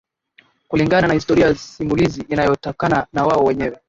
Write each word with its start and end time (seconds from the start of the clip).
Kulingana 0.67 1.07
na 1.07 1.13
historia 1.13 1.55
simulizi 1.55 2.21
inayotokana 2.21 3.07
na 3.13 3.23
wao 3.25 3.43
wenyewe 3.43 3.77